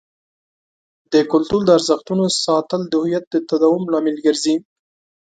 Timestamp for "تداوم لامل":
3.49-4.17